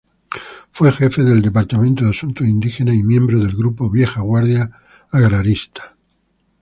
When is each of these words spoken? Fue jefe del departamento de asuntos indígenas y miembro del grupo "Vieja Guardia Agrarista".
Fue 0.71 0.91
jefe 0.91 1.21
del 1.21 1.43
departamento 1.43 2.03
de 2.05 2.09
asuntos 2.09 2.47
indígenas 2.47 2.95
y 2.95 3.03
miembro 3.03 3.37
del 3.37 3.55
grupo 3.55 3.87
"Vieja 3.87 4.21
Guardia 4.21 4.71
Agrarista". 5.11 5.95